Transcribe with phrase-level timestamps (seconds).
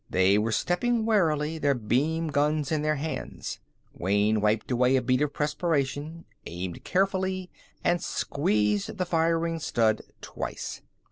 [0.09, 3.59] They were stepping warily, their beam guns in their hands.
[3.93, 7.51] Wayne wiped away a bead of perspiration, aimed carefully,
[7.83, 10.81] and squeezed the firing stud twice.